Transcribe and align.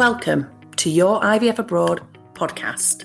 Welcome 0.00 0.50
to 0.76 0.90
your 0.90 1.20
IVF 1.20 1.58
Abroad 1.58 2.00
podcast, 2.34 3.04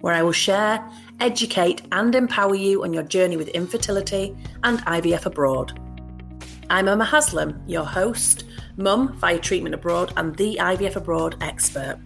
where 0.00 0.14
I 0.14 0.22
will 0.22 0.32
share, 0.32 0.82
educate, 1.20 1.82
and 1.92 2.14
empower 2.14 2.54
you 2.54 2.82
on 2.84 2.92
your 2.92 3.02
journey 3.02 3.36
with 3.36 3.48
infertility 3.48 4.36
and 4.62 4.78
IVF 4.80 5.26
abroad. 5.26 5.78
I'm 6.70 6.88
Emma 6.88 7.04
Haslam, 7.04 7.62
your 7.66 7.84
host, 7.84 8.44
mum 8.76 9.14
via 9.18 9.38
treatment 9.38 9.74
abroad, 9.74 10.12
and 10.16 10.34
the 10.36 10.56
IVF 10.60 10.96
abroad 10.96 11.36
expert. 11.40 11.98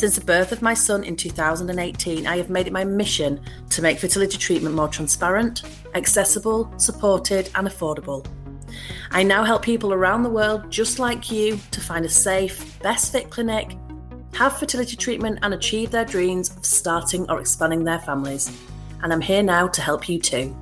Since 0.00 0.14
the 0.14 0.24
birth 0.24 0.50
of 0.50 0.62
my 0.62 0.72
son 0.72 1.04
in 1.04 1.14
2018, 1.14 2.26
I 2.26 2.38
have 2.38 2.48
made 2.48 2.66
it 2.66 2.72
my 2.72 2.84
mission 2.84 3.38
to 3.68 3.82
make 3.82 3.98
fertility 3.98 4.38
treatment 4.38 4.74
more 4.74 4.88
transparent, 4.88 5.62
accessible, 5.94 6.72
supported, 6.78 7.50
and 7.54 7.68
affordable. 7.68 8.26
I 9.10 9.22
now 9.22 9.44
help 9.44 9.60
people 9.60 9.92
around 9.92 10.22
the 10.22 10.30
world 10.30 10.70
just 10.70 10.98
like 10.98 11.30
you 11.30 11.60
to 11.72 11.82
find 11.82 12.06
a 12.06 12.08
safe, 12.08 12.80
best 12.80 13.12
fit 13.12 13.28
clinic, 13.28 13.76
have 14.32 14.56
fertility 14.56 14.96
treatment, 14.96 15.40
and 15.42 15.52
achieve 15.52 15.90
their 15.90 16.06
dreams 16.06 16.56
of 16.56 16.64
starting 16.64 17.30
or 17.30 17.38
expanding 17.38 17.84
their 17.84 17.98
families. 17.98 18.58
And 19.02 19.12
I'm 19.12 19.20
here 19.20 19.42
now 19.42 19.68
to 19.68 19.82
help 19.82 20.08
you 20.08 20.18
too. 20.18 20.56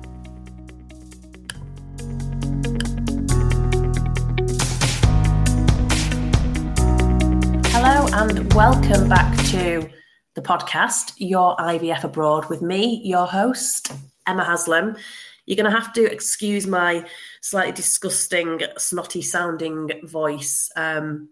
And 8.21 8.53
welcome 8.53 9.07
back 9.07 9.33
to 9.45 9.89
the 10.33 10.41
podcast, 10.41 11.13
Your 11.15 11.55
IVF 11.55 12.03
Abroad, 12.03 12.49
with 12.49 12.61
me, 12.61 12.99
your 13.05 13.25
host, 13.25 13.93
Emma 14.27 14.43
Haslam. 14.43 14.97
You're 15.45 15.55
going 15.55 15.71
to 15.71 15.79
have 15.79 15.93
to 15.93 16.03
excuse 16.03 16.67
my 16.67 17.05
slightly 17.39 17.71
disgusting, 17.71 18.59
snotty 18.77 19.21
sounding 19.21 19.89
voice. 20.03 20.69
Um, 20.75 21.29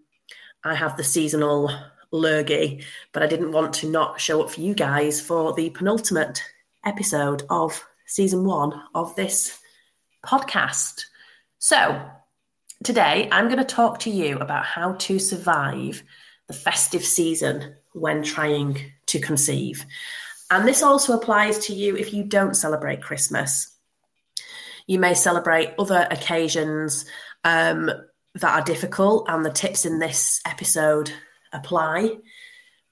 I 0.64 0.74
have 0.74 0.96
the 0.96 1.04
seasonal 1.04 1.70
lurgy, 2.10 2.82
but 3.12 3.22
I 3.22 3.26
didn't 3.26 3.52
want 3.52 3.74
to 3.74 3.90
not 3.90 4.18
show 4.18 4.42
up 4.42 4.50
for 4.50 4.62
you 4.62 4.72
guys 4.72 5.20
for 5.20 5.52
the 5.52 5.68
penultimate 5.68 6.42
episode 6.86 7.42
of 7.50 7.84
season 8.06 8.46
one 8.46 8.72
of 8.94 9.14
this 9.14 9.60
podcast. 10.24 11.02
So, 11.58 12.00
today 12.82 13.28
I'm 13.30 13.48
going 13.48 13.58
to 13.58 13.64
talk 13.64 13.98
to 14.00 14.10
you 14.10 14.38
about 14.38 14.64
how 14.64 14.94
to 14.94 15.18
survive 15.18 16.02
the 16.48 16.54
festive 16.54 17.04
season 17.04 17.76
when 17.92 18.22
trying 18.22 18.92
to 19.06 19.20
conceive. 19.20 19.86
And 20.50 20.66
this 20.66 20.82
also 20.82 21.12
applies 21.12 21.58
to 21.66 21.74
you 21.74 21.96
if 21.96 22.12
you 22.12 22.24
don't 22.24 22.56
celebrate 22.56 23.02
Christmas. 23.02 23.70
You 24.86 24.98
may 24.98 25.14
celebrate 25.14 25.74
other 25.78 26.08
occasions 26.10 27.04
um, 27.44 27.90
that 28.34 28.58
are 28.58 28.64
difficult, 28.64 29.28
and 29.28 29.44
the 29.44 29.50
tips 29.50 29.84
in 29.84 29.98
this 29.98 30.40
episode 30.46 31.12
apply. 31.52 32.16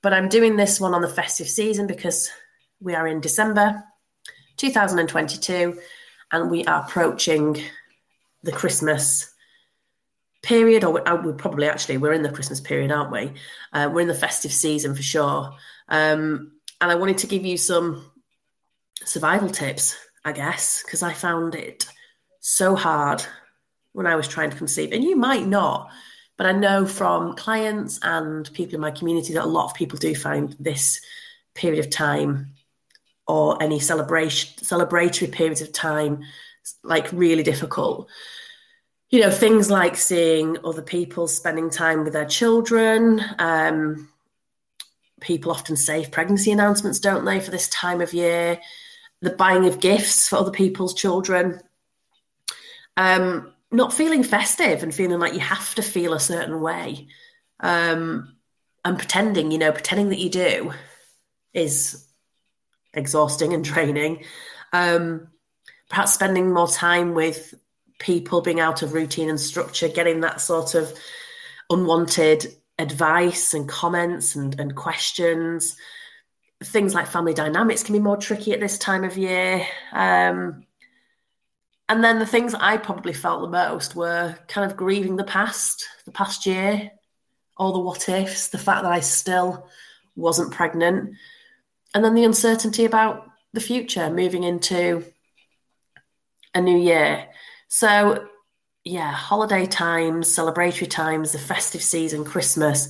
But 0.02 0.12
I'm 0.12 0.28
doing 0.28 0.56
this 0.56 0.78
one 0.78 0.94
on 0.94 1.00
the 1.00 1.08
festive 1.08 1.48
season 1.48 1.86
because 1.86 2.30
we 2.80 2.94
are 2.94 3.06
in 3.06 3.20
December 3.20 3.82
2022 4.58 5.80
and 6.32 6.50
we 6.50 6.64
are 6.64 6.82
approaching 6.82 7.62
the 8.42 8.52
Christmas 8.52 9.32
period, 10.46 10.84
or 10.84 10.92
we 10.92 11.32
probably 11.32 11.68
actually 11.68 11.98
we're 11.98 12.12
in 12.12 12.22
the 12.22 12.32
Christmas 12.32 12.60
period, 12.60 12.92
aren't 12.92 13.12
we? 13.12 13.32
Uh, 13.72 13.90
we're 13.92 14.00
in 14.00 14.08
the 14.08 14.14
festive 14.14 14.52
season 14.52 14.94
for 14.94 15.02
sure. 15.02 15.52
Um, 15.88 16.52
and 16.80 16.90
I 16.90 16.94
wanted 16.94 17.18
to 17.18 17.26
give 17.26 17.44
you 17.44 17.56
some 17.56 18.10
survival 19.04 19.50
tips 19.50 19.96
I 20.26 20.32
guess, 20.32 20.82
because 20.82 21.04
I 21.04 21.12
found 21.12 21.54
it 21.54 21.86
so 22.40 22.74
hard 22.74 23.24
when 23.92 24.08
I 24.08 24.16
was 24.16 24.26
trying 24.26 24.50
to 24.50 24.56
conceive. 24.56 24.90
And 24.90 25.04
you 25.04 25.14
might 25.14 25.46
not, 25.46 25.88
but 26.36 26.46
I 26.46 26.52
know 26.52 26.84
from 26.84 27.36
clients 27.36 28.00
and 28.02 28.52
people 28.52 28.74
in 28.74 28.80
my 28.80 28.90
community 28.90 29.34
that 29.34 29.44
a 29.44 29.46
lot 29.46 29.66
of 29.66 29.74
people 29.74 30.00
do 30.00 30.16
find 30.16 30.56
this 30.58 31.00
period 31.54 31.78
of 31.78 31.92
time 31.92 32.54
or 33.28 33.62
any 33.62 33.78
celebration 33.78 34.52
celebratory 34.64 35.30
periods 35.30 35.62
of 35.62 35.72
time 35.72 36.22
like 36.82 37.08
really 37.12 37.44
difficult. 37.44 38.08
You 39.10 39.20
know, 39.20 39.30
things 39.30 39.70
like 39.70 39.96
seeing 39.96 40.56
other 40.64 40.82
people 40.82 41.28
spending 41.28 41.70
time 41.70 42.04
with 42.04 42.12
their 42.12 42.26
children. 42.26 43.22
Um, 43.38 44.08
people 45.20 45.52
often 45.52 45.76
save 45.76 46.10
pregnancy 46.10 46.50
announcements, 46.50 46.98
don't 46.98 47.24
they, 47.24 47.40
for 47.40 47.50
this 47.50 47.68
time 47.68 48.00
of 48.00 48.12
year? 48.12 48.60
the 49.22 49.30
buying 49.30 49.66
of 49.66 49.80
gifts 49.80 50.28
for 50.28 50.36
other 50.36 50.50
people's 50.50 50.94
children, 50.94 51.60
um, 52.96 53.52
not 53.70 53.92
feeling 53.92 54.22
festive 54.22 54.82
and 54.82 54.94
feeling 54.94 55.18
like 55.18 55.34
you 55.34 55.40
have 55.40 55.74
to 55.74 55.82
feel 55.82 56.12
a 56.12 56.20
certain 56.20 56.60
way, 56.60 57.08
um, 57.60 58.36
and 58.84 58.98
pretending, 58.98 59.50
you 59.50 59.58
know, 59.58 59.72
pretending 59.72 60.10
that 60.10 60.18
you 60.18 60.30
do 60.30 60.72
is 61.52 62.06
exhausting 62.94 63.52
and 63.54 63.64
draining. 63.72 64.24
Um, 64.72 65.28
perhaps 65.88 66.14
spending 66.14 66.52
more 66.52 66.68
time 66.68 67.14
with 67.14 67.54
people, 67.98 68.40
being 68.40 68.60
out 68.60 68.82
of 68.82 68.92
routine 68.92 69.28
and 69.28 69.40
structure, 69.40 69.88
getting 69.88 70.20
that 70.20 70.40
sort 70.40 70.74
of 70.74 70.92
unwanted 71.70 72.46
advice 72.78 73.54
and 73.54 73.68
comments 73.68 74.36
and, 74.36 74.58
and 74.60 74.76
questions 74.76 75.76
things 76.64 76.94
like 76.94 77.06
family 77.06 77.34
dynamics 77.34 77.82
can 77.82 77.92
be 77.92 78.00
more 78.00 78.16
tricky 78.16 78.52
at 78.52 78.60
this 78.60 78.78
time 78.78 79.04
of 79.04 79.18
year. 79.18 79.66
Um, 79.92 80.64
and 81.88 82.02
then 82.02 82.18
the 82.18 82.26
things 82.26 82.54
I 82.54 82.78
probably 82.78 83.12
felt 83.12 83.42
the 83.42 83.48
most 83.48 83.94
were 83.94 84.36
kind 84.48 84.68
of 84.70 84.76
grieving 84.76 85.16
the 85.16 85.24
past, 85.24 85.86
the 86.04 86.12
past 86.12 86.46
year, 86.46 86.90
all 87.56 87.72
the 87.72 87.80
what 87.80 88.08
ifs, 88.08 88.48
the 88.48 88.58
fact 88.58 88.82
that 88.82 88.92
I 88.92 89.00
still 89.00 89.68
wasn't 90.16 90.52
pregnant, 90.52 91.14
and 91.94 92.04
then 92.04 92.14
the 92.14 92.24
uncertainty 92.24 92.84
about 92.84 93.30
the 93.52 93.60
future 93.60 94.10
moving 94.10 94.42
into 94.42 95.04
a 96.54 96.60
new 96.60 96.76
year. 96.76 97.26
So, 97.68 98.28
yeah, 98.84 99.10
holiday 99.10 99.66
times, 99.66 100.28
celebratory 100.28 100.88
times, 100.88 101.32
the 101.32 101.38
festive 101.38 101.82
season, 101.82 102.24
Christmas 102.24 102.88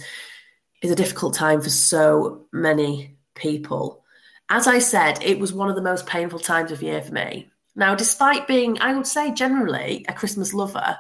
is 0.83 0.91
a 0.91 0.97
difficult 0.97 1.35
time 1.35 1.63
for 1.63 1.71
so 1.71 2.47
many 2.53 3.17
people. 3.35 4.05
As 4.49 4.67
I 4.67 4.79
said, 4.79 5.23
it 5.23 5.39
was 5.39 5.53
one 5.53 5.71
of 5.71 5.77
the 5.77 5.83
most 5.83 6.07
painful 6.07 6.39
times 6.39 6.71
of 6.71 6.83
year 6.83 7.03
for 7.03 7.13
me. 7.13 7.51
Now, 7.75 7.95
despite 7.95 8.47
being, 8.47 8.79
I 8.81 8.95
would 8.95 9.07
say, 9.07 9.33
generally 9.33 10.05
a 10.09 10.13
Christmas 10.13 10.55
lover, 10.55 10.99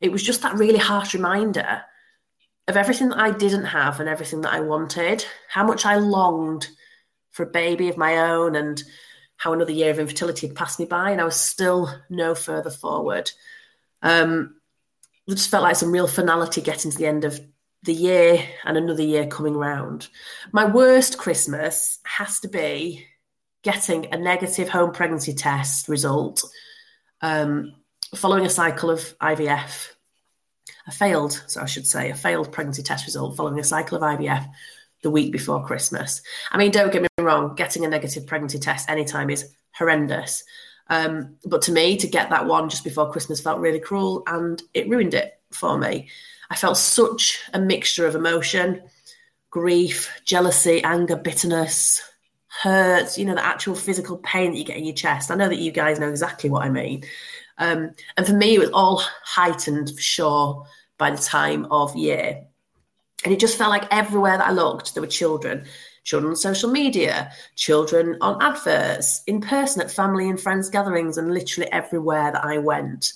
it 0.00 0.12
was 0.12 0.22
just 0.22 0.42
that 0.42 0.54
really 0.56 0.78
harsh 0.78 1.14
reminder 1.14 1.82
of 2.68 2.76
everything 2.76 3.10
that 3.10 3.18
I 3.18 3.30
didn't 3.30 3.64
have 3.64 4.00
and 4.00 4.08
everything 4.08 4.40
that 4.42 4.52
I 4.52 4.60
wanted, 4.60 5.24
how 5.48 5.64
much 5.64 5.86
I 5.86 5.96
longed 5.96 6.68
for 7.30 7.44
a 7.44 7.50
baby 7.50 7.88
of 7.88 7.96
my 7.96 8.18
own, 8.18 8.56
and 8.56 8.82
how 9.36 9.52
another 9.52 9.72
year 9.72 9.90
of 9.90 9.98
infertility 9.98 10.46
had 10.46 10.56
passed 10.56 10.78
me 10.78 10.86
by, 10.86 11.10
and 11.10 11.20
I 11.20 11.24
was 11.24 11.36
still 11.36 11.90
no 12.08 12.34
further 12.34 12.70
forward. 12.70 13.30
Um, 14.02 14.56
it 15.26 15.34
just 15.34 15.50
felt 15.50 15.62
like 15.62 15.76
some 15.76 15.92
real 15.92 16.06
finality 16.06 16.60
getting 16.60 16.90
to 16.90 16.98
the 16.98 17.06
end 17.06 17.24
of 17.24 17.40
the 17.82 17.94
year 17.94 18.42
and 18.64 18.76
another 18.76 19.02
year 19.02 19.26
coming 19.26 19.54
round. 19.54 20.08
My 20.52 20.64
worst 20.64 21.18
Christmas 21.18 21.98
has 22.04 22.40
to 22.40 22.48
be 22.48 23.06
getting 23.62 24.12
a 24.12 24.16
negative 24.16 24.68
home 24.68 24.92
pregnancy 24.92 25.34
test 25.34 25.88
result 25.88 26.44
um, 27.20 27.74
following 28.14 28.46
a 28.46 28.50
cycle 28.50 28.90
of 28.90 29.00
IVF. 29.18 29.88
A 30.86 30.92
failed, 30.92 31.42
so 31.46 31.62
I 31.62 31.64
should 31.64 31.86
say, 31.86 32.10
a 32.10 32.14
failed 32.14 32.52
pregnancy 32.52 32.82
test 32.82 33.06
result 33.06 33.36
following 33.36 33.58
a 33.58 33.64
cycle 33.64 33.96
of 33.96 34.02
IVF 34.02 34.46
the 35.04 35.10
week 35.10 35.30
before 35.30 35.64
Christmas. 35.64 36.22
I 36.50 36.56
mean, 36.56 36.72
don't 36.72 36.92
get 36.92 37.02
me 37.02 37.08
wrong, 37.20 37.54
getting 37.54 37.84
a 37.84 37.88
negative 37.88 38.26
pregnancy 38.26 38.58
test 38.58 38.90
anytime 38.90 39.30
is 39.30 39.54
horrendous. 39.72 40.42
Um, 40.88 41.36
but 41.44 41.62
to 41.62 41.72
me, 41.72 41.96
to 41.98 42.08
get 42.08 42.30
that 42.30 42.46
one 42.46 42.68
just 42.68 42.84
before 42.84 43.12
Christmas 43.12 43.40
felt 43.40 43.60
really 43.60 43.78
cruel 43.78 44.22
and 44.26 44.60
it 44.72 44.88
ruined 44.88 45.14
it 45.14 45.38
for 45.52 45.78
me. 45.78 46.08
I 46.50 46.56
felt 46.56 46.78
such 46.78 47.42
a 47.52 47.60
mixture 47.60 48.06
of 48.06 48.16
emotion 48.16 48.82
grief, 49.50 50.10
jealousy, 50.24 50.82
anger, 50.82 51.14
bitterness, 51.14 52.02
hurt, 52.48 53.16
you 53.16 53.24
know, 53.24 53.36
the 53.36 53.44
actual 53.44 53.76
physical 53.76 54.16
pain 54.18 54.50
that 54.50 54.58
you 54.58 54.64
get 54.64 54.76
in 54.76 54.84
your 54.84 54.94
chest. 54.94 55.30
I 55.30 55.36
know 55.36 55.48
that 55.48 55.60
you 55.60 55.70
guys 55.70 56.00
know 56.00 56.08
exactly 56.08 56.50
what 56.50 56.64
I 56.64 56.70
mean. 56.70 57.04
Um, 57.58 57.94
and 58.16 58.26
for 58.26 58.32
me, 58.32 58.56
it 58.56 58.58
was 58.58 58.70
all 58.70 59.00
heightened 59.22 59.90
for 59.90 60.00
sure 60.00 60.66
by 60.98 61.12
the 61.12 61.22
time 61.22 61.66
of 61.66 61.94
year. 61.94 62.46
And 63.24 63.32
it 63.32 63.40
just 63.40 63.56
felt 63.56 63.70
like 63.70 63.92
everywhere 63.92 64.36
that 64.36 64.46
I 64.46 64.52
looked, 64.52 64.94
there 64.94 65.02
were 65.02 65.08
children 65.08 65.66
children 66.04 66.32
on 66.32 66.36
social 66.36 66.70
media, 66.70 67.32
children 67.56 68.18
on 68.20 68.42
adverts, 68.42 69.22
in 69.26 69.40
person 69.40 69.80
at 69.80 69.90
family 69.90 70.28
and 70.28 70.38
friends 70.38 70.68
gatherings, 70.68 71.16
and 71.16 71.32
literally 71.32 71.70
everywhere 71.72 72.30
that 72.30 72.44
I 72.44 72.58
went. 72.58 73.14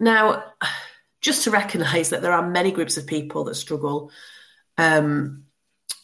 Now, 0.00 0.42
just 1.20 1.44
to 1.44 1.52
recognize 1.52 2.10
that 2.10 2.20
there 2.20 2.32
are 2.32 2.50
many 2.50 2.72
groups 2.72 2.96
of 2.96 3.06
people 3.06 3.44
that 3.44 3.54
struggle 3.54 4.10
um, 4.78 5.44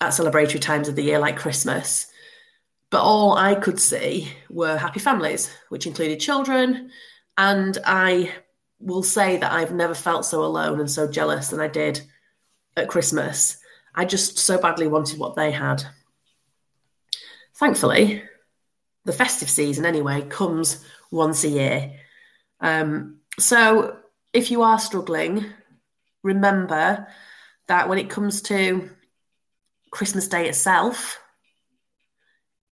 at 0.01 0.11
celebratory 0.11 0.61
times 0.61 0.89
of 0.89 0.95
the 0.95 1.03
year, 1.03 1.19
like 1.19 1.37
Christmas. 1.37 2.07
But 2.91 3.03
all 3.03 3.37
I 3.37 3.57
could 3.57 3.81
see 3.81 4.29
were 4.49 4.79
happy 4.79 5.01
families, 5.01 5.51
which 5.69 5.87
included 5.87 6.21
children 6.21 6.91
And 7.39 7.79
I 7.85 8.33
will 8.81 9.03
say 9.03 9.37
that 9.39 9.53
I've 9.53 9.73
never 9.73 9.95
felt 9.95 10.25
so 10.25 10.45
alone 10.45 10.81
and 10.81 10.91
so 10.91 11.11
jealous 11.11 11.49
than 11.49 11.61
I 11.61 11.69
did 11.69 12.03
at 12.79 12.89
Christmas. 12.89 13.59
I 13.95 14.05
just 14.05 14.39
so 14.39 14.59
badly 14.59 14.87
wanted 14.87 15.19
what 15.19 15.35
they 15.35 15.51
had. 15.51 15.83
Thankfully, 17.57 18.23
the 19.05 19.13
festive 19.13 19.51
season, 19.51 19.85
anyway, 19.85 20.23
comes 20.23 20.85
once 21.11 21.45
a 21.45 21.49
year. 21.49 21.93
Um, 22.61 23.19
so 23.39 23.97
if 24.33 24.51
you 24.51 24.63
are 24.63 24.79
struggling, 24.79 25.45
remember 26.23 27.07
that 27.67 27.89
when 27.89 27.99
it 27.99 28.11
comes 28.11 28.43
to 28.43 28.89
Christmas 29.91 30.29
Day 30.29 30.49
itself, 30.49 31.21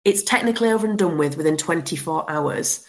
it's 0.05 0.23
technically 0.23 0.69
over 0.69 0.87
and 0.87 0.97
done 0.97 1.17
with 1.17 1.37
within 1.37 1.57
24 1.57 2.29
hours. 2.29 2.85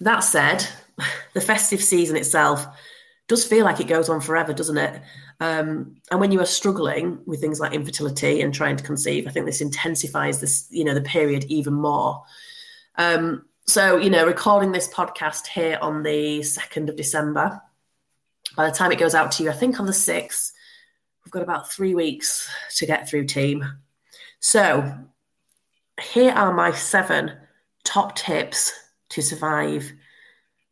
That 0.00 0.20
said, 0.20 0.66
the 1.34 1.40
festive 1.40 1.82
season 1.82 2.16
itself 2.16 2.66
does 3.26 3.44
feel 3.44 3.64
like 3.64 3.80
it 3.80 3.88
goes 3.88 4.08
on 4.08 4.20
forever, 4.20 4.52
doesn't 4.52 4.76
it? 4.76 5.02
Um, 5.40 5.96
and 6.10 6.20
when 6.20 6.30
you 6.30 6.40
are 6.40 6.46
struggling 6.46 7.20
with 7.26 7.40
things 7.40 7.58
like 7.58 7.72
infertility 7.72 8.40
and 8.40 8.52
trying 8.52 8.76
to 8.76 8.84
conceive, 8.84 9.26
I 9.26 9.30
think 9.30 9.46
this 9.46 9.60
intensifies 9.60 10.40
this, 10.40 10.66
you 10.70 10.84
know, 10.84 10.94
the 10.94 11.00
period 11.00 11.44
even 11.44 11.74
more. 11.74 12.22
Um, 12.96 13.46
so, 13.66 13.96
you 13.96 14.10
know, 14.10 14.26
recording 14.26 14.72
this 14.72 14.92
podcast 14.92 15.46
here 15.46 15.78
on 15.80 16.02
the 16.02 16.40
2nd 16.40 16.88
of 16.90 16.96
December, 16.96 17.60
by 18.56 18.68
the 18.68 18.76
time 18.76 18.92
it 18.92 18.98
goes 18.98 19.14
out 19.14 19.32
to 19.32 19.42
you, 19.42 19.50
I 19.50 19.54
think 19.54 19.80
on 19.80 19.86
the 19.86 19.92
6th, 19.92 20.52
we've 21.24 21.32
got 21.32 21.42
about 21.42 21.70
three 21.70 21.94
weeks 21.94 22.48
to 22.76 22.86
get 22.86 23.08
through, 23.08 23.24
team. 23.24 23.64
So, 24.40 24.98
here 26.12 26.32
are 26.32 26.52
my 26.52 26.72
seven 26.72 27.32
top 27.84 28.16
tips 28.16 28.72
to 29.10 29.22
survive 29.22 29.90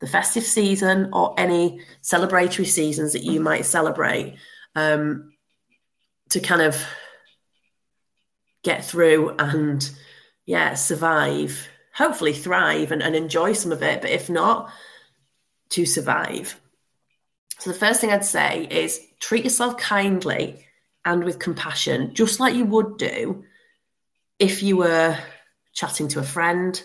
the 0.02 0.06
festive 0.06 0.44
season 0.44 1.08
or 1.14 1.34
any 1.38 1.80
celebratory 2.02 2.66
seasons 2.66 3.14
that 3.14 3.22
you 3.22 3.40
might 3.40 3.64
celebrate 3.64 4.36
um, 4.74 5.32
to 6.28 6.40
kind 6.40 6.60
of 6.60 6.76
get 8.62 8.84
through 8.84 9.30
and 9.38 9.90
yeah 10.44 10.74
survive 10.74 11.68
hopefully 11.94 12.32
thrive 12.32 12.90
and, 12.90 13.02
and 13.02 13.14
enjoy 13.14 13.52
some 13.52 13.72
of 13.72 13.82
it. 13.82 14.00
But 14.00 14.10
if 14.10 14.28
not 14.30 14.70
to 15.70 15.86
survive. 15.86 16.58
So 17.58 17.70
the 17.70 17.78
first 17.78 18.00
thing 18.00 18.10
i'd 18.10 18.24
say 18.24 18.66
is 18.68 19.00
treat 19.20 19.44
yourself 19.44 19.76
kindly 19.76 20.66
and 21.04 21.22
with 21.22 21.38
compassion 21.38 22.12
just 22.12 22.40
like 22.40 22.56
you 22.56 22.64
would 22.64 22.98
do 22.98 23.44
if 24.40 24.64
you 24.64 24.76
were 24.76 25.16
chatting 25.72 26.08
to 26.08 26.18
a 26.18 26.24
friend 26.24 26.82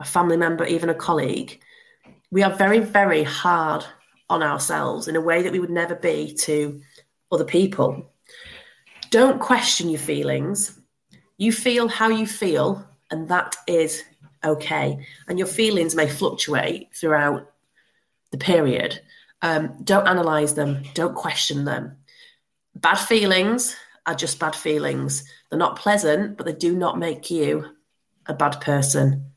a 0.00 0.04
family 0.04 0.36
member 0.36 0.64
even 0.64 0.88
a 0.88 0.94
colleague 0.94 1.60
we 2.30 2.42
are 2.42 2.54
very, 2.54 2.78
very 2.78 3.22
hard 3.22 3.84
on 4.28 4.42
ourselves 4.42 5.08
in 5.08 5.16
a 5.16 5.20
way 5.20 5.42
that 5.42 5.52
we 5.52 5.58
would 5.58 5.70
never 5.70 5.96
be 5.96 6.32
to 6.34 6.80
other 7.32 7.44
people. 7.44 8.12
Don't 9.10 9.40
question 9.40 9.88
your 9.88 9.98
feelings. 9.98 10.78
You 11.36 11.52
feel 11.52 11.88
how 11.88 12.08
you 12.08 12.26
feel, 12.26 12.86
and 13.10 13.28
that 13.28 13.56
is 13.66 14.04
okay. 14.44 15.04
And 15.28 15.38
your 15.38 15.48
feelings 15.48 15.96
may 15.96 16.08
fluctuate 16.08 16.94
throughout 16.94 17.50
the 18.30 18.38
period. 18.38 19.00
Um, 19.42 19.82
don't 19.82 20.06
analyze 20.06 20.54
them, 20.54 20.84
don't 20.94 21.16
question 21.16 21.64
them. 21.64 21.96
Bad 22.76 22.98
feelings 22.98 23.74
are 24.06 24.14
just 24.14 24.38
bad 24.38 24.54
feelings. 24.54 25.24
They're 25.48 25.58
not 25.58 25.76
pleasant, 25.76 26.36
but 26.36 26.46
they 26.46 26.52
do 26.52 26.76
not 26.76 26.98
make 26.98 27.30
you 27.30 27.64
a 28.26 28.34
bad 28.34 28.60
person 28.60 29.29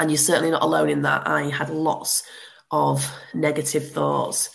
and 0.00 0.10
you're 0.10 0.18
certainly 0.18 0.50
not 0.50 0.62
alone 0.62 0.88
in 0.88 1.02
that. 1.02 1.28
I 1.28 1.50
had 1.50 1.68
lots 1.70 2.24
of 2.70 3.08
negative 3.34 3.92
thoughts 3.92 4.48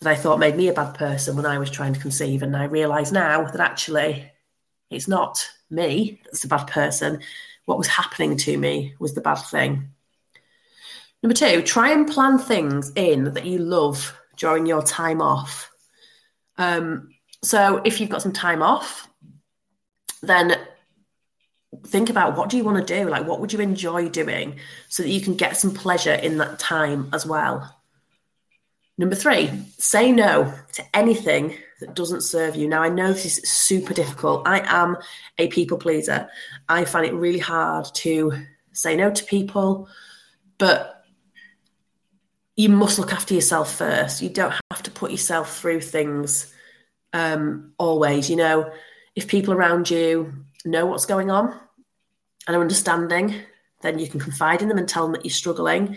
that 0.00 0.08
I 0.08 0.14
thought 0.14 0.38
made 0.38 0.56
me 0.56 0.68
a 0.68 0.72
bad 0.72 0.94
person 0.94 1.36
when 1.36 1.46
I 1.46 1.58
was 1.58 1.70
trying 1.70 1.94
to 1.94 2.00
conceive. 2.00 2.42
And 2.42 2.56
I 2.56 2.64
realise 2.64 3.10
now 3.10 3.44
that 3.44 3.60
actually 3.60 4.30
it's 4.90 5.08
not 5.08 5.46
me 5.68 6.20
that's 6.24 6.44
a 6.44 6.48
bad 6.48 6.68
person. 6.68 7.20
What 7.64 7.78
was 7.78 7.88
happening 7.88 8.36
to 8.38 8.56
me 8.56 8.94
was 9.00 9.14
the 9.14 9.20
bad 9.20 9.36
thing. 9.36 9.88
Number 11.22 11.34
two, 11.34 11.62
try 11.62 11.90
and 11.90 12.08
plan 12.08 12.38
things 12.38 12.92
in 12.94 13.34
that 13.34 13.46
you 13.46 13.58
love 13.58 14.16
during 14.36 14.66
your 14.66 14.82
time 14.82 15.20
off. 15.20 15.70
Um, 16.56 17.08
so 17.42 17.80
if 17.84 18.00
you've 18.00 18.10
got 18.10 18.22
some 18.22 18.32
time 18.32 18.62
off, 18.62 19.08
then 20.22 20.56
think 21.86 22.10
about 22.10 22.36
what 22.36 22.48
do 22.48 22.56
you 22.56 22.64
want 22.64 22.86
to 22.86 22.94
do? 22.98 23.08
Like 23.08 23.26
what 23.26 23.40
would 23.40 23.52
you 23.52 23.60
enjoy 23.60 24.08
doing 24.08 24.56
so 24.88 25.02
that 25.02 25.10
you 25.10 25.20
can 25.20 25.34
get 25.34 25.56
some 25.56 25.74
pleasure 25.74 26.14
in 26.14 26.38
that 26.38 26.58
time 26.58 27.08
as 27.12 27.26
well? 27.26 27.76
Number 28.96 29.16
three 29.16 29.50
say 29.78 30.12
no 30.12 30.54
to 30.72 30.84
anything 30.94 31.56
that 31.80 31.94
doesn't 31.94 32.22
serve 32.22 32.54
you. 32.54 32.68
Now 32.68 32.82
i 32.82 32.88
know 32.88 33.12
this 33.12 33.38
is 33.38 33.48
super 33.48 33.92
difficult. 33.92 34.46
I 34.46 34.60
am 34.64 34.96
a 35.38 35.48
people 35.48 35.78
pleaser. 35.78 36.28
I 36.68 36.84
find 36.84 37.06
it 37.06 37.14
really 37.14 37.40
hard 37.40 37.86
to 37.94 38.32
say 38.72 38.96
no 38.96 39.10
to 39.10 39.24
people 39.24 39.88
but 40.58 41.04
you 42.56 42.68
must 42.68 43.00
look 43.00 43.12
after 43.12 43.34
yourself 43.34 43.74
first. 43.74 44.22
You 44.22 44.28
don't 44.28 44.54
have 44.70 44.82
to 44.84 44.90
put 44.92 45.10
yourself 45.10 45.58
through 45.58 45.80
things 45.80 46.52
um, 47.12 47.72
always. 47.78 48.30
You 48.30 48.36
know 48.36 48.72
if 49.16 49.28
people 49.28 49.54
around 49.54 49.90
you 49.90 50.34
know 50.64 50.86
what's 50.86 51.06
going 51.06 51.30
on 51.30 51.58
and 52.46 52.56
are 52.56 52.60
understanding, 52.60 53.34
then 53.82 53.98
you 53.98 54.08
can 54.08 54.20
confide 54.20 54.62
in 54.62 54.68
them 54.68 54.78
and 54.78 54.88
tell 54.88 55.04
them 55.04 55.12
that 55.12 55.24
you're 55.24 55.32
struggling. 55.32 55.96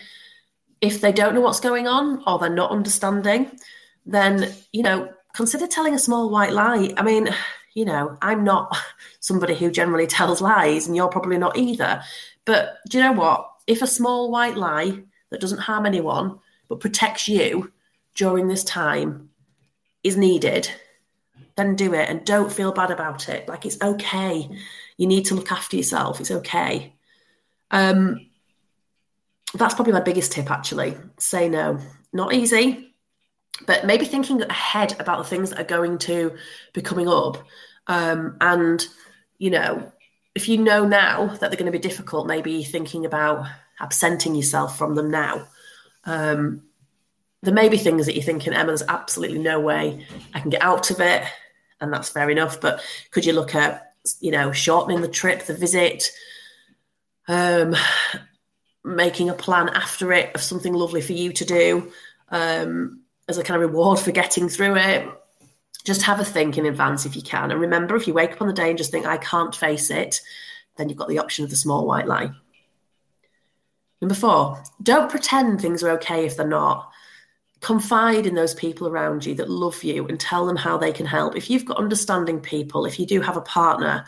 If 0.81 1.01
they 1.01 1.11
don't 1.11 1.33
know 1.33 1.41
what's 1.41 1.59
going 1.59 1.87
on 1.87 2.23
or 2.27 2.39
they're 2.39 2.49
not 2.49 2.71
understanding, 2.71 3.51
then, 4.05 4.53
you 4.71 4.83
know, 4.83 5.09
consider 5.33 5.67
telling 5.67 5.93
a 5.93 5.99
small 5.99 6.29
white 6.29 6.53
lie. 6.53 6.93
I 6.97 7.03
mean, 7.03 7.29
you 7.73 7.85
know, 7.85 8.17
I'm 8.21 8.43
not 8.43 8.75
somebody 9.19 9.55
who 9.55 9.71
generally 9.71 10.07
tells 10.07 10.41
lies, 10.41 10.87
and 10.87 10.95
you're 10.95 11.09
probably 11.09 11.37
not 11.37 11.57
either. 11.57 12.01
But 12.45 12.77
do 12.89 12.97
you 12.97 13.03
know 13.03 13.13
what? 13.13 13.51
If 13.67 13.81
a 13.81 13.87
small 13.87 14.31
white 14.31 14.57
lie 14.57 15.03
that 15.29 15.41
doesn't 15.41 15.59
harm 15.59 15.85
anyone 15.85 16.39
but 16.69 16.79
protects 16.79 17.27
you 17.27 17.71
during 18.15 18.47
this 18.47 18.63
time 18.63 19.29
is 20.03 20.17
needed, 20.17 20.69
then 21.55 21.75
do 21.75 21.93
it 21.93 22.09
and 22.09 22.25
don't 22.25 22.51
feel 22.51 22.71
bad 22.71 22.91
about 22.91 23.29
it. 23.29 23.47
Like 23.47 23.65
it's 23.65 23.81
okay. 23.81 24.49
You 24.97 25.07
need 25.07 25.25
to 25.25 25.35
look 25.35 25.51
after 25.51 25.77
yourself. 25.77 26.19
It's 26.19 26.31
okay. 26.31 26.93
Um, 27.71 28.27
that's 29.53 29.75
probably 29.75 29.93
my 29.93 30.01
biggest 30.01 30.31
tip, 30.31 30.51
actually. 30.51 30.95
Say 31.17 31.49
no. 31.49 31.79
Not 32.13 32.33
easy, 32.33 32.95
but 33.65 33.85
maybe 33.85 34.05
thinking 34.05 34.41
ahead 34.41 34.99
about 34.99 35.19
the 35.19 35.29
things 35.29 35.49
that 35.49 35.59
are 35.59 35.63
going 35.63 35.97
to 35.99 36.35
be 36.73 36.81
coming 36.81 37.07
up. 37.07 37.37
Um, 37.87 38.37
and, 38.41 38.85
you 39.37 39.51
know, 39.51 39.91
if 40.35 40.47
you 40.47 40.57
know 40.57 40.85
now 40.85 41.27
that 41.27 41.39
they're 41.39 41.59
going 41.59 41.71
to 41.71 41.71
be 41.71 41.79
difficult, 41.79 42.27
maybe 42.27 42.63
thinking 42.63 43.05
about 43.05 43.47
absenting 43.79 44.35
yourself 44.35 44.77
from 44.77 44.95
them 44.95 45.11
now. 45.11 45.47
Um, 46.05 46.63
there 47.43 47.53
may 47.53 47.69
be 47.69 47.77
things 47.77 48.05
that 48.05 48.15
you're 48.15 48.23
thinking, 48.23 48.53
Emma, 48.53 48.67
there's 48.67 48.83
absolutely 48.87 49.39
no 49.39 49.59
way 49.59 50.05
I 50.33 50.39
can 50.39 50.49
get 50.49 50.61
out 50.61 50.89
of 50.89 50.99
it 50.99 51.23
and 51.79 51.93
that's 51.93 52.09
fair 52.09 52.29
enough. 52.29 52.59
But 52.59 52.81
could 53.11 53.25
you 53.25 53.33
look 53.33 53.55
at, 53.55 53.86
you 54.19 54.31
know, 54.31 54.51
shortening 54.51 55.01
the 55.01 55.07
trip, 55.07 55.43
the 55.43 55.53
visit, 55.53 56.11
um, 57.27 57.75
making 58.83 59.29
a 59.29 59.33
plan 59.33 59.69
after 59.69 60.13
it 60.13 60.33
of 60.35 60.41
something 60.41 60.73
lovely 60.73 61.01
for 61.01 61.13
you 61.13 61.33
to 61.33 61.45
do 61.45 61.91
um, 62.29 63.01
as 63.27 63.37
a 63.37 63.43
kind 63.43 63.61
of 63.61 63.69
reward 63.69 63.99
for 63.99 64.11
getting 64.11 64.49
through 64.49 64.77
it? 64.77 65.07
Just 65.83 66.03
have 66.03 66.19
a 66.19 66.25
think 66.25 66.57
in 66.57 66.65
advance 66.65 67.05
if 67.05 67.15
you 67.15 67.21
can. 67.21 67.51
And 67.51 67.61
remember, 67.61 67.95
if 67.95 68.07
you 68.07 68.13
wake 68.13 68.33
up 68.33 68.41
on 68.41 68.47
the 68.47 68.53
day 68.53 68.69
and 68.69 68.77
just 68.77 68.91
think, 68.91 69.05
I 69.05 69.17
can't 69.17 69.55
face 69.55 69.89
it, 69.89 70.21
then 70.75 70.89
you've 70.89 70.97
got 70.97 71.07
the 71.07 71.19
option 71.19 71.43
of 71.43 71.49
the 71.49 71.55
small 71.55 71.85
white 71.85 72.07
lie. 72.07 72.31
Number 74.01 74.15
four, 74.15 74.61
don't 74.81 75.09
pretend 75.09 75.59
things 75.59 75.83
are 75.83 75.91
okay 75.91 76.25
if 76.25 76.37
they're 76.37 76.47
not 76.47 76.91
confide 77.61 78.25
in 78.25 78.35
those 78.35 78.53
people 78.53 78.87
around 78.87 79.25
you 79.25 79.33
that 79.35 79.49
love 79.49 79.83
you 79.83 80.07
and 80.07 80.19
tell 80.19 80.45
them 80.45 80.55
how 80.55 80.77
they 80.77 80.91
can 80.91 81.05
help. 81.05 81.35
If 81.35 81.49
you've 81.49 81.65
got 81.65 81.77
understanding 81.77 82.39
people, 82.39 82.85
if 82.85 82.99
you 82.99 83.05
do 83.05 83.21
have 83.21 83.37
a 83.37 83.41
partner 83.41 84.05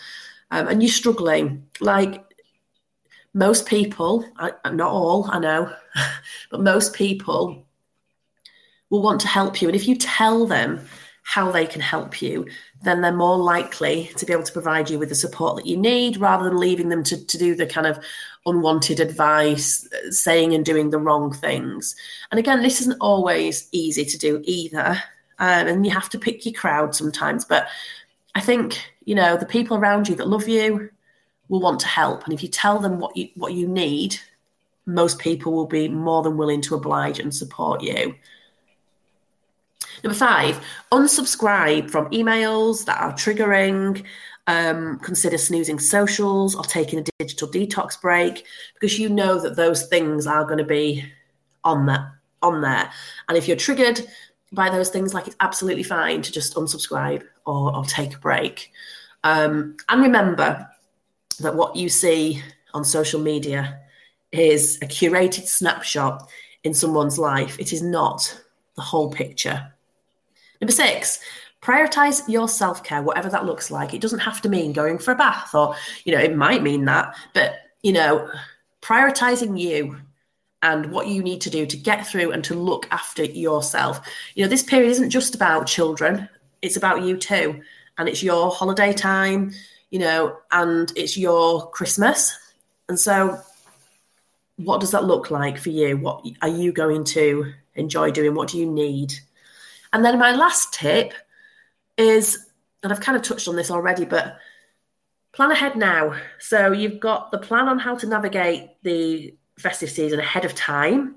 um, 0.51 0.67
and 0.67 0.83
you're 0.83 0.91
struggling, 0.91 1.65
like 1.79 2.23
most 3.33 3.65
people, 3.65 4.25
I, 4.37 4.51
not 4.71 4.91
all, 4.91 5.29
I 5.31 5.39
know, 5.39 5.73
but 6.51 6.61
most 6.61 6.93
people 6.93 7.65
will 8.89 9.01
want 9.01 9.21
to 9.21 9.27
help 9.27 9.61
you. 9.61 9.67
And 9.67 9.75
if 9.75 9.87
you 9.87 9.95
tell 9.95 10.45
them 10.45 10.87
how 11.29 11.51
they 11.51 11.67
can 11.67 11.79
help 11.79 12.24
you, 12.24 12.43
then 12.81 13.01
they're 13.01 13.13
more 13.13 13.38
likely 13.38 14.09
to 14.17 14.25
be 14.25 14.33
able 14.33 14.41
to 14.41 14.51
provide 14.51 14.89
you 14.89 14.98
with 14.98 15.09
the 15.09 15.13
support 15.15 15.55
that 15.55 15.67
you 15.67 15.77
need 15.77 16.17
rather 16.17 16.43
than 16.43 16.57
leaving 16.57 16.89
them 16.89 17.03
to, 17.03 17.24
to 17.24 17.38
do 17.38 17.53
the 17.53 17.67
kind 17.67 17.86
of 17.86 18.03
unwanted 18.48 19.00
advice, 19.00 19.88
saying 20.09 20.55
and 20.55 20.65
doing 20.65 20.89
the 20.89 20.98
wrong 20.98 21.31
things. 21.31 21.95
And 22.31 22.39
again, 22.39 22.63
this 22.63 22.81
isn't 22.81 22.98
always 23.00 23.69
easy 23.71 24.05
to 24.05 24.17
do 24.17 24.41
either. 24.43 25.03
Um, 25.38 25.67
and 25.67 25.86
you 25.86 25.91
have 25.91 26.09
to 26.09 26.17
pick 26.17 26.48
your 26.48 26.55
crowd 26.55 26.95
sometimes. 26.95 27.45
But 27.45 27.67
I 28.33 28.41
think, 28.41 28.81
you 29.05 29.13
know, 29.13 29.38
the 29.38 29.45
people 29.45 29.77
around 29.77 30.07
you 30.07 30.15
that 30.15 30.27
love 30.27 30.48
you 30.48 30.89
will 31.48 31.62
want 31.62 31.79
to 31.81 31.88
help. 31.88 32.24
And 32.24 32.33
if 32.33 32.41
you 32.41 32.50
tell 32.50 32.79
them 32.79 32.98
what 32.98 33.15
you 33.15 33.29
what 33.36 33.53
you 33.53 33.67
need, 33.67 34.19
most 34.88 35.19
people 35.19 35.53
will 35.53 35.67
be 35.67 35.89
more 35.89 36.24
than 36.24 36.38
willing 36.38 36.62
to 36.62 36.74
oblige 36.74 37.19
and 37.19 37.36
support 37.36 37.83
you. 37.83 38.15
Number 40.03 40.17
five, 40.17 40.63
unsubscribe 40.91 41.89
from 41.89 42.09
emails 42.11 42.85
that 42.85 42.99
are 42.99 43.13
triggering. 43.13 44.03
Um, 44.47 44.97
consider 44.99 45.37
snoozing 45.37 45.77
socials 45.77 46.55
or 46.55 46.63
taking 46.63 46.97
a 46.97 47.03
digital 47.19 47.47
detox 47.47 48.01
break 48.01 48.45
because 48.73 48.97
you 48.97 49.07
know 49.07 49.39
that 49.39 49.55
those 49.55 49.85
things 49.85 50.25
are 50.25 50.43
going 50.43 50.57
to 50.57 50.63
be 50.63 51.05
on 51.63 51.85
that 51.85 52.07
on 52.41 52.61
there. 52.61 52.89
And 53.27 53.37
if 53.37 53.47
you're 53.47 53.57
triggered 53.57 54.01
by 54.51 54.69
those 54.69 54.89
things, 54.89 55.13
like 55.13 55.27
it's 55.27 55.35
absolutely 55.39 55.83
fine 55.83 56.21
to 56.21 56.31
just 56.31 56.55
unsubscribe 56.55 57.23
or, 57.45 57.75
or 57.75 57.83
take 57.85 58.15
a 58.15 58.19
break. 58.19 58.71
Um, 59.23 59.77
and 59.89 60.01
remember 60.01 60.67
that 61.39 61.55
what 61.55 61.75
you 61.75 61.89
see 61.89 62.41
on 62.73 62.83
social 62.83 63.19
media 63.19 63.79
is 64.31 64.77
a 64.81 64.85
curated 64.85 65.45
snapshot 65.45 66.29
in 66.63 66.73
someone's 66.73 67.17
life. 67.17 67.59
It 67.59 67.73
is 67.73 67.81
not 67.81 68.41
the 68.75 68.81
whole 68.81 69.11
picture. 69.11 69.73
Number 70.61 70.71
six, 70.71 71.19
prioritize 71.61 72.27
your 72.27 72.47
self 72.47 72.83
care, 72.83 73.01
whatever 73.01 73.29
that 73.29 73.45
looks 73.45 73.71
like. 73.71 73.93
It 73.93 74.01
doesn't 74.01 74.19
have 74.19 74.41
to 74.41 74.49
mean 74.49 74.73
going 74.73 74.97
for 74.97 75.11
a 75.11 75.15
bath, 75.15 75.53
or, 75.55 75.75
you 76.03 76.13
know, 76.13 76.21
it 76.21 76.35
might 76.35 76.63
mean 76.63 76.85
that, 76.85 77.15
but, 77.33 77.55
you 77.81 77.91
know, 77.91 78.29
prioritizing 78.81 79.59
you 79.59 79.97
and 80.61 80.91
what 80.91 81.07
you 81.07 81.23
need 81.23 81.41
to 81.41 81.49
do 81.49 81.65
to 81.65 81.77
get 81.77 82.05
through 82.05 82.31
and 82.31 82.43
to 82.43 82.53
look 82.53 82.87
after 82.91 83.23
yourself. 83.23 84.01
You 84.35 84.43
know, 84.43 84.49
this 84.49 84.63
period 84.63 84.89
isn't 84.89 85.09
just 85.09 85.35
about 85.35 85.67
children, 85.67 86.27
it's 86.61 86.77
about 86.77 87.03
you 87.03 87.17
too. 87.17 87.61
And 87.97 88.07
it's 88.07 88.23
your 88.23 88.49
holiday 88.49 88.93
time, 88.93 89.51
you 89.89 89.99
know, 89.99 90.37
and 90.51 90.91
it's 90.95 91.17
your 91.17 91.69
Christmas. 91.71 92.37
And 92.87 92.97
so, 92.97 93.39
what 94.55 94.79
does 94.79 94.91
that 94.91 95.03
look 95.03 95.31
like 95.31 95.57
for 95.57 95.69
you? 95.69 95.97
What 95.97 96.25
are 96.41 96.47
you 96.49 96.71
going 96.71 97.03
to 97.05 97.53
enjoy 97.75 98.11
doing? 98.11 98.35
What 98.35 98.49
do 98.49 98.57
you 98.57 98.65
need? 98.65 99.13
And 99.93 100.05
then, 100.05 100.19
my 100.19 100.36
last 100.36 100.74
tip 100.74 101.13
is, 101.98 102.48
and 102.84 102.91
I've 102.91 103.01
kind 103.01 103.17
of 103.17 103.24
touched 103.24 103.48
on 103.48 103.55
this 103.55 103.72
already, 103.72 104.05
but 104.05 104.38
plan 105.31 105.51
ahead 105.51 105.75
now. 105.75 106.15
So, 106.39 106.72
you've 106.72 107.00
got 107.00 107.31
the 107.31 107.38
plan 107.39 107.67
on 107.67 107.79
how 107.79 107.96
to 107.96 108.08
navigate 108.08 108.69
the 108.84 109.34
festive 109.58 109.89
season 109.89 110.19
ahead 110.19 110.46
of 110.46 110.55
time. 110.55 111.15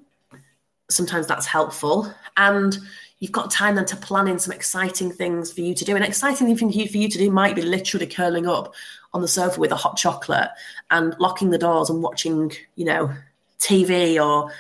Sometimes 0.91 1.27
that's 1.27 1.47
helpful. 1.47 2.13
And 2.37 2.79
you've 3.23 3.33
got 3.33 3.51
time 3.51 3.77
then 3.77 3.85
to 3.87 3.97
plan 3.97 4.27
in 4.27 4.39
some 4.39 4.53
exciting 4.53 5.13
things 5.13 5.53
for 5.53 5.61
you 5.61 5.75
to 5.75 5.85
do. 5.85 5.95
An 5.95 6.03
exciting 6.03 6.49
thing 6.49 6.57
for 6.57 6.77
you, 6.77 6.89
for 6.89 6.97
you 6.97 7.09
to 7.09 7.19
do 7.19 7.31
might 7.31 7.55
be 7.55 7.63
literally 7.63 8.07
curling 8.07 8.49
up 8.49 8.75
on 9.15 9.23
the 9.23 9.29
sofa 9.29 9.61
with 9.61 9.71
a 9.71 9.77
hot 9.77 9.97
chocolate 9.97 10.49
and 10.91 11.15
locking 11.21 11.51
the 11.51 11.59
doors 11.59 11.89
and 11.89 12.03
watching, 12.03 12.53
you 12.75 12.85
know, 12.85 13.13
TV 13.61 14.23
or 14.23 14.51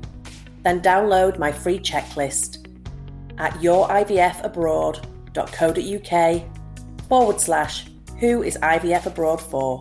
then 0.63 0.81
download 0.81 1.39
my 1.39 1.51
free 1.51 1.79
checklist 1.79 2.69
at 3.39 3.53
yourivfabroad.com 3.55 5.15
www.ivfabroad.co.uk 5.35 7.09
forward 7.09 7.41
slash 7.41 7.87
who 8.19 8.43
is 8.43 8.57
IVF 8.59 9.07
abroad 9.07 9.41
for. 9.41 9.81